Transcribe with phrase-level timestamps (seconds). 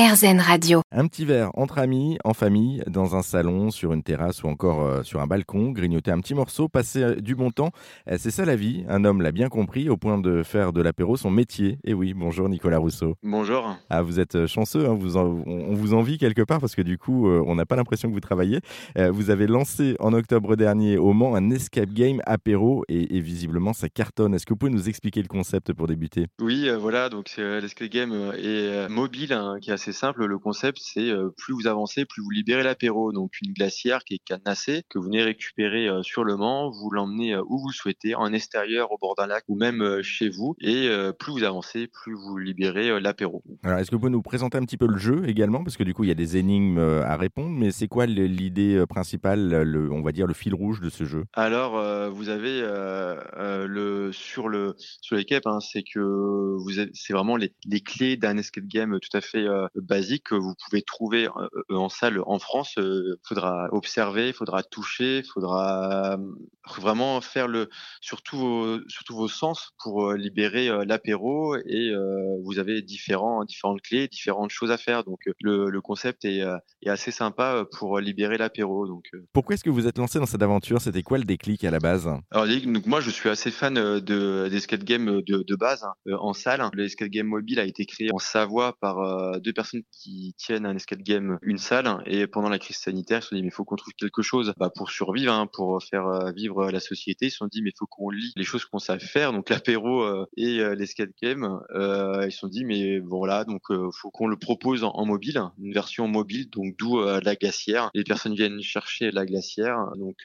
[0.00, 0.80] RZN Radio.
[0.92, 4.80] Un petit verre entre amis, en famille, dans un salon, sur une terrasse ou encore
[4.82, 7.70] euh, sur un balcon, grignoter un petit morceau, passer euh, du bon temps.
[8.10, 8.82] Euh, c'est ça la vie.
[8.88, 11.78] Un homme l'a bien compris au point de faire de l'apéro son métier.
[11.84, 13.16] Et oui, bonjour Nicolas Rousseau.
[13.22, 13.76] Bonjour.
[13.90, 16.96] Ah, vous êtes chanceux, hein, vous en- on vous envie quelque part parce que du
[16.96, 18.60] coup, on n'a pas l'impression que vous travaillez.
[18.96, 23.74] Vous avez lancé en octobre dernier au Mans un escape game apéro et, et visiblement
[23.74, 24.34] ça cartonne.
[24.34, 26.26] Est-ce que vous pouvez nous expliquer le concept pour débuter?
[26.40, 29.89] Oui, euh, voilà, donc c'est, euh, l'escape game est euh, mobile, hein, qui est assez
[29.92, 30.26] simple.
[30.26, 33.12] Le concept, c'est euh, plus vous avancez, plus vous libérez l'apéro.
[33.12, 36.90] Donc une glacière qui est cadenassée, que vous venez récupérer euh, sur le Mans, vous
[36.90, 40.54] l'emmenez euh, où vous souhaitez, en extérieur, au bord d'un lac ou même chez vous.
[40.60, 43.42] Et plus vous avancez, plus vous libérez l'apéro.
[43.62, 45.62] Alors, est-ce que vous pouvez nous présenter un petit peu le jeu également?
[45.64, 48.84] Parce que du coup, il y a des énigmes à répondre, mais c'est quoi l'idée
[48.88, 51.24] principale, le, on va dire le fil rouge de ce jeu?
[51.34, 51.72] Alors,
[52.10, 57.80] vous avez le sur le sur l'équipe, hein, c'est que vous c'est vraiment les, les
[57.80, 61.76] clés d'un escape game tout à fait euh, basique que vous pouvez trouver euh, euh,
[61.76, 62.74] en salle en France.
[62.76, 66.16] Il faudra observer, il faudra toucher, il faudra euh,
[66.76, 67.68] vraiment faire le
[68.00, 73.44] surtout vos, surtout vos sens pour euh, libérer euh, l'apéro et euh, vous avez différents
[73.44, 75.04] différentes clés, différentes choses à faire.
[75.04, 78.86] Donc euh, le, le concept est, euh, est assez sympa euh, pour libérer l'apéro.
[78.86, 80.80] Donc euh, Pourquoi est-ce que vous êtes lancé dans cette aventure?
[80.80, 82.08] C'était quoi le déclic à la base?
[82.30, 85.84] Alors donc moi je suis assez fan euh, de des skate games de, de base
[85.84, 86.62] hein, euh, en salle.
[86.72, 89.59] Le skate game mobile a été créé en Savoie par euh, deux personnes
[89.90, 93.36] qui tiennent un skate game une salle et pendant la crise sanitaire ils se sont
[93.36, 96.70] dit mais faut qu'on trouve quelque chose bah, pour survivre, hein, pour faire euh, vivre
[96.70, 97.26] la société.
[97.26, 100.02] Ils se sont dit mais faut qu'on lie les choses qu'on sait faire donc l'apéro
[100.02, 101.60] euh, et euh, les skate games.
[101.74, 105.72] Euh, ils se sont dit mais voilà donc faut qu'on le propose en, mobile, une
[105.72, 107.90] version mobile donc d'où la glacière.
[107.94, 110.16] Les personnes viennent chercher la glacière donc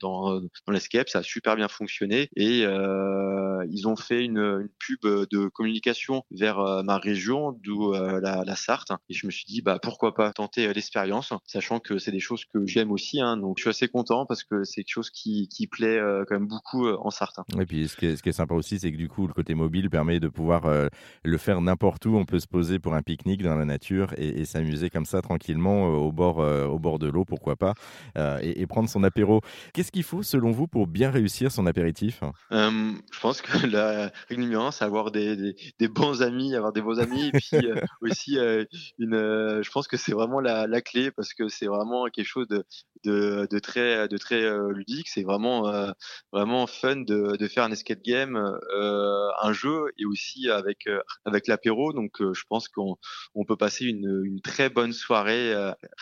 [0.00, 5.48] dans dans l'escape, ça a super bien fonctionné et ils ont fait une, pub de
[5.48, 8.90] communication vers ma région, d'où la, la Sarthe.
[9.08, 12.20] Et je me suis dit bah pourquoi pas tenter euh, l'expérience, sachant que c'est des
[12.20, 13.20] choses que j'aime aussi.
[13.20, 16.24] Hein, donc je suis assez content parce que c'est quelque chose qui, qui plaît euh,
[16.26, 17.38] quand même beaucoup euh, en Sarthe.
[17.60, 19.32] Et puis ce qui, est, ce qui est sympa aussi, c'est que du coup, le
[19.32, 20.88] côté mobile permet de pouvoir euh,
[21.22, 22.16] le faire n'importe où.
[22.16, 25.22] On peut se poser pour un pique-nique dans la nature et, et s'amuser comme ça
[25.22, 27.74] tranquillement au bord, au bord de l'eau, pourquoi pas,
[28.16, 29.40] et, et prendre son apéro.
[29.72, 32.20] Qu'est-ce qu'il faut selon vous pour bien réussir son apéritif?
[32.50, 36.72] Je pense que la règle numéro un, c'est avoir des, des, des bons amis, avoir
[36.72, 37.50] des bons amis, et puis
[38.00, 42.48] aussi euh, je pense que c'est vraiment la clé parce que c'est vraiment quelque chose
[42.48, 42.64] de,
[43.06, 45.08] de, de très, de très euh, ludique.
[45.08, 45.90] C'est vraiment, euh,
[46.32, 50.88] vraiment fun de, de faire un escape game, euh, un jeu, et aussi avec
[51.24, 51.92] avec l'apéro.
[51.92, 52.96] Donc, je pense qu'on
[53.34, 55.54] on peut passer une, une très bonne soirée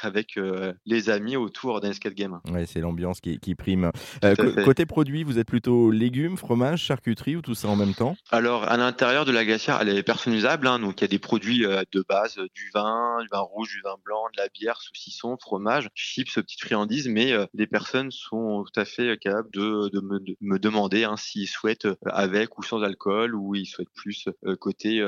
[0.00, 0.38] avec
[0.86, 2.40] les amis autour d'un escape game.
[2.50, 3.90] Ouais, c'est l'ambiance qui, qui prime.
[4.64, 8.16] Côté produit, vous êtes plutôt légumes, fromage, charcuterie ou tout ça en même temps?
[8.30, 10.66] Alors, à l'intérieur de la glacière, elle est personnalisable.
[10.66, 13.80] hein, donc, il y a des produits de base, du vin, du vin rouge, du
[13.82, 16.91] vin blanc, de la bière, saucisson, fromage, chips, petites friandises.
[17.08, 20.58] Mais euh, les personnes sont tout à fait euh, capables de, de me, de me
[20.58, 24.28] demander hein, s'ils souhaitent euh, avec ou sans alcool ou ils souhaitent plus
[24.60, 25.04] côté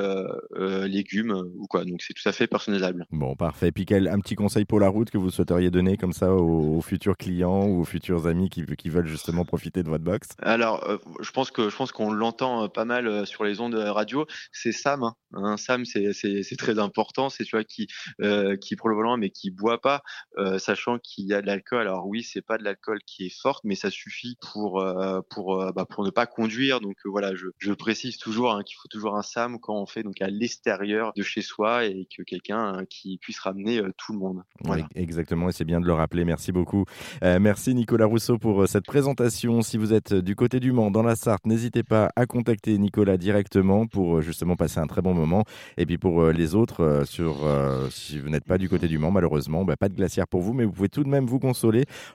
[0.55, 1.85] légumes ou quoi.
[1.85, 3.05] Donc, c'est tout à fait personnalisable.
[3.11, 3.71] Bon, parfait.
[3.71, 6.77] Puis quel- un petit conseil pour la route que vous souhaiteriez donner comme ça aux,
[6.77, 10.29] aux futurs clients ou aux futurs amis qui, qui veulent justement profiter de votre box?
[10.41, 14.25] Alors, euh, je pense que je pense qu'on l'entend pas mal sur les ondes radio.
[14.51, 15.03] C'est Sam.
[15.03, 15.15] Hein.
[15.33, 17.29] Hein, Sam, c'est très important.
[17.29, 17.87] C'est tu vois qui
[18.21, 20.01] euh, qui prend le volant mais qui boit pas,
[20.37, 21.87] euh, sachant qu'il y a de l'alcool.
[21.87, 25.61] Alors oui, c'est pas de l'alcool qui est forte, mais ça suffit pour euh, pour
[25.61, 26.79] euh, bah, pour ne pas conduire.
[26.79, 29.85] Donc euh, voilà, je je précise toujours hein, qu'il faut toujours un Sam quand on
[29.85, 34.13] fait donc à l'extérieur de chez soi et que quelqu'un euh, qui puisse ramener tout
[34.13, 34.43] le monde.
[34.63, 34.87] Voilà.
[34.95, 36.25] Exactement, et c'est bien de le rappeler.
[36.25, 36.85] Merci beaucoup.
[37.21, 39.61] Merci Nicolas Rousseau pour cette présentation.
[39.61, 43.17] Si vous êtes du côté du Mans, dans la Sarthe, n'hésitez pas à contacter Nicolas
[43.17, 45.43] directement pour justement passer un très bon moment.
[45.77, 47.47] Et puis pour les autres, sur,
[47.89, 50.53] si vous n'êtes pas du côté du Mans, malheureusement, bah, pas de glacière pour vous,
[50.53, 51.39] mais vous pouvez tout de même vous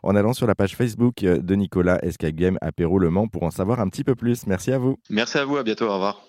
[0.03, 3.43] en allant sur la page Facebook euh, de Nicolas Escape Game Apéro Le Mans pour
[3.43, 4.47] en savoir un petit peu plus.
[4.47, 4.99] Merci à vous.
[5.09, 5.57] Merci à vous.
[5.57, 5.87] À bientôt.
[5.87, 6.23] Au revoir.